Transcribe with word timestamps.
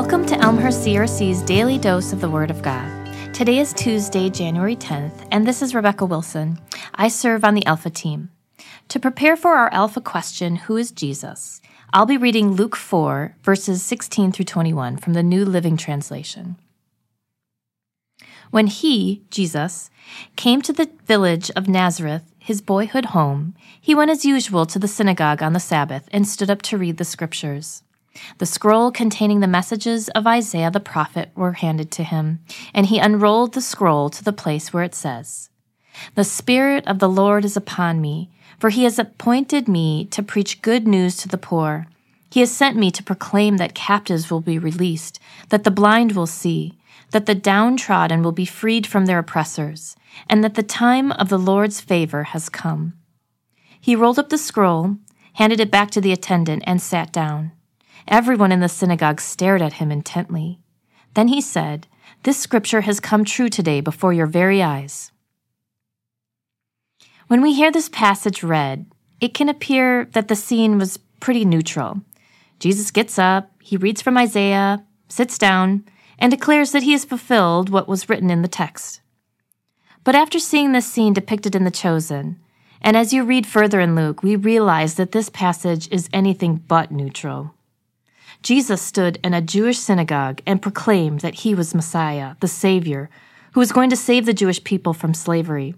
Welcome 0.00 0.26
to 0.26 0.38
Elmhurst 0.38 0.86
CRC's 0.86 1.42
daily 1.42 1.76
dose 1.76 2.12
of 2.12 2.20
the 2.20 2.30
Word 2.30 2.52
of 2.52 2.62
God. 2.62 2.88
Today 3.34 3.58
is 3.58 3.72
Tuesday, 3.72 4.30
January 4.30 4.76
10th, 4.76 5.26
and 5.32 5.44
this 5.44 5.60
is 5.60 5.74
Rebecca 5.74 6.06
Wilson. 6.06 6.60
I 6.94 7.08
serve 7.08 7.44
on 7.44 7.54
the 7.54 7.66
Alpha 7.66 7.90
team. 7.90 8.30
To 8.90 9.00
prepare 9.00 9.36
for 9.36 9.54
our 9.54 9.68
Alpha 9.72 10.00
question, 10.00 10.54
Who 10.54 10.76
is 10.76 10.92
Jesus? 10.92 11.60
I'll 11.92 12.06
be 12.06 12.16
reading 12.16 12.52
Luke 12.52 12.76
4, 12.76 13.34
verses 13.42 13.82
16 13.82 14.30
through 14.30 14.44
21 14.44 14.98
from 14.98 15.14
the 15.14 15.22
New 15.24 15.44
Living 15.44 15.76
Translation. 15.76 16.54
When 18.52 18.68
he, 18.68 19.24
Jesus, 19.30 19.90
came 20.36 20.62
to 20.62 20.72
the 20.72 20.88
village 21.06 21.50
of 21.56 21.66
Nazareth, 21.66 22.22
his 22.38 22.60
boyhood 22.60 23.06
home, 23.06 23.56
he 23.80 23.96
went 23.96 24.12
as 24.12 24.24
usual 24.24 24.64
to 24.66 24.78
the 24.78 24.86
synagogue 24.86 25.42
on 25.42 25.54
the 25.54 25.58
Sabbath 25.58 26.08
and 26.12 26.24
stood 26.24 26.50
up 26.50 26.62
to 26.62 26.78
read 26.78 26.98
the 26.98 27.04
scriptures. 27.04 27.82
The 28.38 28.46
scroll 28.46 28.90
containing 28.90 29.40
the 29.40 29.46
messages 29.46 30.08
of 30.10 30.26
Isaiah 30.26 30.70
the 30.70 30.80
prophet 30.80 31.30
were 31.34 31.52
handed 31.52 31.90
to 31.92 32.04
him, 32.04 32.40
and 32.74 32.86
he 32.86 32.98
unrolled 32.98 33.54
the 33.54 33.60
scroll 33.60 34.10
to 34.10 34.24
the 34.24 34.32
place 34.32 34.72
where 34.72 34.84
it 34.84 34.94
says, 34.94 35.50
The 36.14 36.24
Spirit 36.24 36.86
of 36.86 36.98
the 36.98 37.08
Lord 37.08 37.44
is 37.44 37.56
upon 37.56 38.00
me, 38.00 38.30
for 38.58 38.70
he 38.70 38.84
has 38.84 38.98
appointed 38.98 39.68
me 39.68 40.04
to 40.06 40.22
preach 40.22 40.62
good 40.62 40.86
news 40.86 41.16
to 41.18 41.28
the 41.28 41.38
poor. 41.38 41.86
He 42.30 42.40
has 42.40 42.50
sent 42.50 42.76
me 42.76 42.90
to 42.90 43.02
proclaim 43.02 43.56
that 43.56 43.74
captives 43.74 44.30
will 44.30 44.40
be 44.40 44.58
released, 44.58 45.18
that 45.48 45.64
the 45.64 45.70
blind 45.70 46.12
will 46.12 46.26
see, 46.26 46.78
that 47.12 47.26
the 47.26 47.34
downtrodden 47.34 48.22
will 48.22 48.32
be 48.32 48.44
freed 48.44 48.86
from 48.86 49.06
their 49.06 49.18
oppressors, 49.18 49.96
and 50.28 50.44
that 50.44 50.54
the 50.54 50.62
time 50.62 51.12
of 51.12 51.28
the 51.28 51.38
Lord's 51.38 51.80
favor 51.80 52.24
has 52.24 52.48
come. 52.48 52.94
He 53.80 53.96
rolled 53.96 54.18
up 54.18 54.28
the 54.28 54.38
scroll, 54.38 54.96
handed 55.34 55.60
it 55.60 55.70
back 55.70 55.90
to 55.92 56.00
the 56.00 56.12
attendant, 56.12 56.64
and 56.66 56.82
sat 56.82 57.12
down. 57.12 57.52
Everyone 58.06 58.52
in 58.52 58.60
the 58.60 58.68
synagogue 58.68 59.20
stared 59.20 59.62
at 59.62 59.74
him 59.74 59.90
intently. 59.90 60.60
Then 61.14 61.28
he 61.28 61.40
said, 61.40 61.86
This 62.22 62.38
scripture 62.38 62.82
has 62.82 63.00
come 63.00 63.24
true 63.24 63.48
today 63.48 63.80
before 63.80 64.12
your 64.12 64.26
very 64.26 64.62
eyes. 64.62 65.10
When 67.26 67.42
we 67.42 67.54
hear 67.54 67.70
this 67.70 67.88
passage 67.88 68.42
read, 68.42 68.86
it 69.20 69.34
can 69.34 69.48
appear 69.48 70.06
that 70.12 70.28
the 70.28 70.36
scene 70.36 70.78
was 70.78 70.98
pretty 71.20 71.44
neutral. 71.44 72.02
Jesus 72.58 72.90
gets 72.90 73.18
up, 73.18 73.50
he 73.60 73.76
reads 73.76 74.00
from 74.00 74.16
Isaiah, 74.16 74.84
sits 75.08 75.38
down, 75.38 75.84
and 76.18 76.30
declares 76.30 76.72
that 76.72 76.82
he 76.82 76.92
has 76.92 77.04
fulfilled 77.04 77.68
what 77.68 77.88
was 77.88 78.08
written 78.08 78.30
in 78.30 78.42
the 78.42 78.48
text. 78.48 79.00
But 80.04 80.14
after 80.14 80.38
seeing 80.38 80.72
this 80.72 80.90
scene 80.90 81.12
depicted 81.12 81.54
in 81.54 81.64
The 81.64 81.70
Chosen, 81.70 82.40
and 82.80 82.96
as 82.96 83.12
you 83.12 83.24
read 83.24 83.46
further 83.46 83.80
in 83.80 83.94
Luke, 83.94 84.22
we 84.22 84.36
realize 84.36 84.94
that 84.94 85.12
this 85.12 85.28
passage 85.28 85.88
is 85.90 86.08
anything 86.12 86.56
but 86.56 86.90
neutral. 86.90 87.54
Jesus 88.42 88.80
stood 88.80 89.18
in 89.24 89.34
a 89.34 89.40
Jewish 89.40 89.78
synagogue 89.78 90.40
and 90.46 90.62
proclaimed 90.62 91.20
that 91.20 91.36
he 91.36 91.54
was 91.54 91.74
Messiah, 91.74 92.36
the 92.40 92.48
Savior, 92.48 93.10
who 93.52 93.60
was 93.60 93.72
going 93.72 93.90
to 93.90 93.96
save 93.96 94.26
the 94.26 94.34
Jewish 94.34 94.62
people 94.62 94.92
from 94.92 95.14
slavery. 95.14 95.74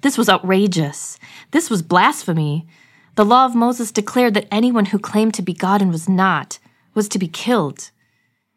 This 0.00 0.18
was 0.18 0.28
outrageous. 0.28 1.18
This 1.52 1.70
was 1.70 1.82
blasphemy. 1.82 2.66
The 3.14 3.24
law 3.24 3.44
of 3.44 3.54
Moses 3.54 3.92
declared 3.92 4.34
that 4.34 4.48
anyone 4.50 4.86
who 4.86 4.98
claimed 4.98 5.34
to 5.34 5.42
be 5.42 5.52
God 5.52 5.80
and 5.80 5.92
was 5.92 6.08
not 6.08 6.58
was 6.94 7.08
to 7.10 7.18
be 7.18 7.28
killed. 7.28 7.90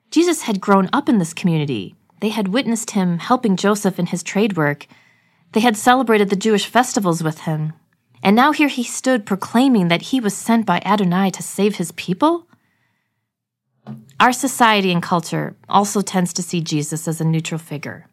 Jesus 0.09 0.43
had 0.43 0.61
grown 0.61 0.89
up 0.91 1.07
in 1.07 1.19
this 1.19 1.33
community. 1.33 1.95
They 2.21 2.29
had 2.29 2.47
witnessed 2.47 2.91
him 2.91 3.19
helping 3.19 3.57
Joseph 3.57 3.99
in 3.99 4.07
his 4.07 4.23
trade 4.23 4.57
work. 4.57 4.87
They 5.51 5.59
had 5.59 5.77
celebrated 5.77 6.29
the 6.29 6.35
Jewish 6.35 6.65
festivals 6.65 7.21
with 7.21 7.41
him. 7.41 7.73
And 8.23 8.35
now 8.35 8.51
here 8.51 8.69
he 8.69 8.83
stood 8.83 9.25
proclaiming 9.25 9.89
that 9.89 10.03
he 10.03 10.19
was 10.19 10.33
sent 10.33 10.65
by 10.65 10.81
Adonai 10.83 11.29
to 11.31 11.43
save 11.43 11.75
his 11.75 11.91
people? 11.91 12.47
Our 14.19 14.31
society 14.31 14.91
and 14.91 15.03
culture 15.03 15.55
also 15.67 16.01
tends 16.01 16.33
to 16.33 16.43
see 16.43 16.61
Jesus 16.61 17.07
as 17.07 17.19
a 17.19 17.25
neutral 17.25 17.59
figure. 17.59 18.07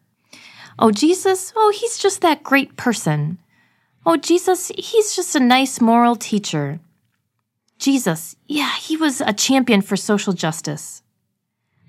Oh, 0.77 0.91
Jesus, 0.91 1.53
oh, 1.55 1.71
he's 1.75 1.97
just 1.97 2.21
that 2.21 2.43
great 2.43 2.75
person. 2.75 3.39
Oh, 4.05 4.17
Jesus, 4.17 4.71
he's 4.77 5.15
just 5.15 5.35
a 5.35 5.39
nice 5.39 5.79
moral 5.79 6.15
teacher. 6.15 6.79
Jesus, 7.79 8.35
yeah, 8.47 8.75
he 8.75 8.97
was 8.97 9.21
a 9.21 9.33
champion 9.33 9.81
for 9.81 9.95
social 9.95 10.33
justice. 10.33 11.03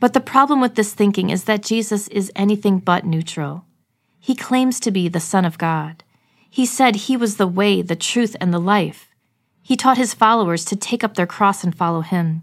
But 0.00 0.12
the 0.12 0.20
problem 0.20 0.60
with 0.60 0.74
this 0.74 0.92
thinking 0.92 1.30
is 1.30 1.44
that 1.44 1.62
Jesus 1.62 2.08
is 2.08 2.30
anything 2.36 2.78
but 2.78 3.04
neutral. 3.04 3.64
He 4.20 4.34
claims 4.34 4.78
to 4.80 4.90
be 4.90 5.08
the 5.08 5.20
Son 5.20 5.44
of 5.44 5.58
God. 5.58 6.04
He 6.50 6.66
said 6.66 6.94
he 6.94 7.16
was 7.16 7.36
the 7.36 7.48
way, 7.48 7.82
the 7.82 7.96
truth, 7.96 8.36
and 8.40 8.52
the 8.52 8.60
life. 8.60 9.08
He 9.62 9.76
taught 9.76 9.96
his 9.96 10.14
followers 10.14 10.64
to 10.66 10.76
take 10.76 11.02
up 11.02 11.14
their 11.14 11.26
cross 11.26 11.64
and 11.64 11.76
follow 11.76 12.02
him. 12.02 12.42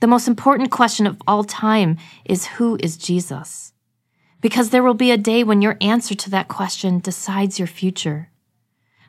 The 0.00 0.06
most 0.06 0.28
important 0.28 0.70
question 0.70 1.06
of 1.06 1.20
all 1.26 1.44
time 1.44 1.96
is 2.24 2.46
who 2.46 2.76
is 2.80 2.98
Jesus? 2.98 3.72
Because 4.40 4.70
there 4.70 4.82
will 4.82 4.94
be 4.94 5.10
a 5.10 5.16
day 5.16 5.42
when 5.42 5.62
your 5.62 5.78
answer 5.80 6.14
to 6.14 6.30
that 6.30 6.48
question 6.48 6.98
decides 6.98 7.58
your 7.58 7.68
future. 7.68 8.30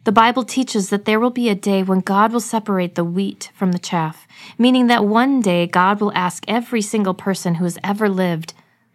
The 0.06 0.14
Bible 0.14 0.46
teaches 0.46 0.90
that 0.90 1.04
there 1.04 1.20
will 1.20 1.32
be 1.32 1.50
a 1.50 1.56
day 1.56 1.84
when 1.84 2.00
God 2.00 2.32
will 2.32 2.40
separate 2.40 2.96
the 2.96 3.04
wheat 3.04 3.52
from 3.54 3.74
the 3.74 3.80
chaff, 3.80 4.26
meaning 4.58 4.88
that 4.88 5.04
one 5.04 5.42
day 5.42 5.68
God 5.68 6.00
will 6.00 6.14
ask 6.16 6.46
every 6.48 6.82
single 6.82 7.14
person 7.14 7.56
who 7.56 7.66
has 7.66 7.78
ever 7.84 8.08
lived, 8.08 8.54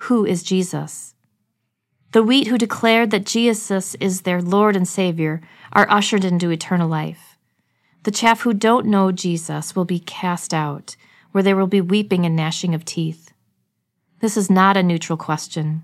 Who 0.08 0.24
is 0.24 0.42
Jesus? 0.42 1.14
The 2.12 2.22
wheat 2.22 2.46
who 2.46 2.56
declared 2.56 3.10
that 3.10 3.26
Jesus 3.26 3.94
is 3.96 4.22
their 4.22 4.40
Lord 4.40 4.74
and 4.74 4.88
Savior 4.88 5.42
are 5.74 5.90
ushered 5.90 6.24
into 6.24 6.50
eternal 6.50 6.88
life. 6.88 7.36
The 8.04 8.10
chaff 8.10 8.40
who 8.40 8.54
don't 8.54 8.86
know 8.86 9.12
Jesus 9.12 9.76
will 9.76 9.84
be 9.84 9.98
cast 9.98 10.54
out, 10.54 10.96
where 11.32 11.42
there 11.42 11.56
will 11.56 11.66
be 11.66 11.80
weeping 11.80 12.24
and 12.24 12.36
gnashing 12.36 12.74
of 12.74 12.84
teeth. 12.84 13.32
This 14.20 14.36
is 14.36 14.48
not 14.48 14.76
a 14.76 14.82
neutral 14.82 15.16
question. 15.16 15.82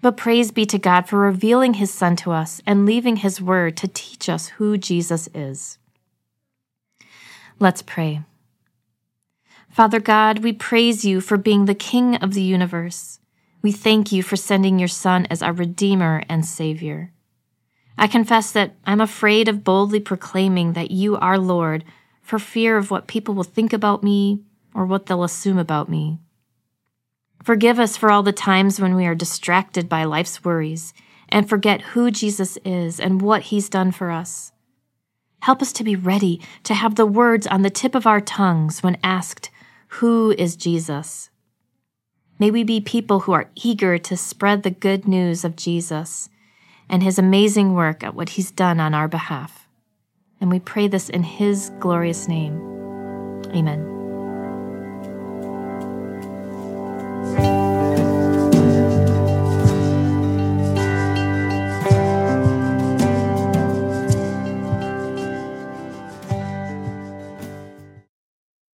But 0.00 0.16
praise 0.16 0.50
be 0.50 0.66
to 0.66 0.78
God 0.78 1.08
for 1.08 1.18
revealing 1.18 1.74
his 1.74 1.92
Son 1.92 2.16
to 2.16 2.32
us 2.32 2.60
and 2.66 2.86
leaving 2.86 3.16
his 3.16 3.40
word 3.40 3.76
to 3.78 3.88
teach 3.88 4.28
us 4.28 4.48
who 4.48 4.76
Jesus 4.78 5.28
is. 5.34 5.78
Let's 7.58 7.82
pray. 7.82 8.22
Father 9.70 10.00
God, 10.00 10.40
we 10.40 10.52
praise 10.52 11.04
you 11.04 11.20
for 11.20 11.36
being 11.36 11.64
the 11.64 11.74
King 11.74 12.16
of 12.16 12.34
the 12.34 12.42
universe. 12.42 13.18
We 13.62 13.72
thank 13.72 14.12
you 14.12 14.22
for 14.22 14.36
sending 14.36 14.78
your 14.78 14.88
Son 14.88 15.26
as 15.30 15.42
our 15.42 15.52
Redeemer 15.52 16.22
and 16.28 16.44
Savior. 16.44 17.12
I 17.96 18.06
confess 18.06 18.50
that 18.52 18.74
I'm 18.84 19.00
afraid 19.00 19.48
of 19.48 19.64
boldly 19.64 20.00
proclaiming 20.00 20.74
that 20.74 20.90
you 20.90 21.16
are 21.16 21.38
Lord 21.38 21.84
for 22.24 22.38
fear 22.40 22.76
of 22.76 22.90
what 22.90 23.06
people 23.06 23.34
will 23.34 23.44
think 23.44 23.72
about 23.72 24.02
me 24.02 24.40
or 24.74 24.86
what 24.86 25.06
they'll 25.06 25.22
assume 25.22 25.58
about 25.58 25.88
me. 25.88 26.18
Forgive 27.44 27.78
us 27.78 27.96
for 27.96 28.10
all 28.10 28.22
the 28.22 28.32
times 28.32 28.80
when 28.80 28.96
we 28.96 29.06
are 29.06 29.14
distracted 29.14 29.88
by 29.88 30.04
life's 30.04 30.42
worries 30.42 30.94
and 31.28 31.48
forget 31.48 31.82
who 31.82 32.10
Jesus 32.10 32.56
is 32.64 32.98
and 32.98 33.20
what 33.20 33.42
he's 33.42 33.68
done 33.68 33.92
for 33.92 34.10
us. 34.10 34.52
Help 35.42 35.60
us 35.60 35.72
to 35.74 35.84
be 35.84 35.94
ready 35.94 36.40
to 36.62 36.72
have 36.72 36.94
the 36.94 37.04
words 37.04 37.46
on 37.46 37.60
the 37.60 37.70
tip 37.70 37.94
of 37.94 38.06
our 38.06 38.20
tongues 38.20 38.82
when 38.82 38.96
asked, 39.04 39.50
Who 39.88 40.34
is 40.38 40.56
Jesus? 40.56 41.28
May 42.38 42.50
we 42.50 42.64
be 42.64 42.80
people 42.80 43.20
who 43.20 43.32
are 43.32 43.50
eager 43.54 43.98
to 43.98 44.16
spread 44.16 44.62
the 44.62 44.70
good 44.70 45.06
news 45.06 45.44
of 45.44 45.54
Jesus 45.54 46.30
and 46.88 47.02
his 47.02 47.18
amazing 47.18 47.74
work 47.74 48.02
at 48.02 48.14
what 48.14 48.30
he's 48.30 48.50
done 48.50 48.80
on 48.80 48.94
our 48.94 49.08
behalf. 49.08 49.63
And 50.44 50.50
we 50.50 50.60
pray 50.60 50.88
this 50.88 51.08
in 51.08 51.22
his 51.22 51.70
glorious 51.80 52.28
name. 52.28 52.60
Amen. 53.56 53.93